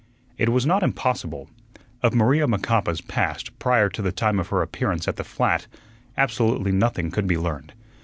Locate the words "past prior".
3.01-3.87